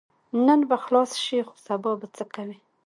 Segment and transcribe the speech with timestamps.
[0.45, 2.57] نن به خلاص شې خو سبا به څه کوې؟